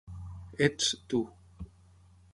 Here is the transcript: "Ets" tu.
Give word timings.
"Ets" 0.67 0.89
tu. 1.07 1.21